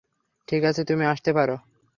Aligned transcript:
ঠিক 0.47 0.61
আছে, 0.63 0.81
তুমি 0.83 1.03
আসতে 1.05 1.31
পারো! 1.33 1.55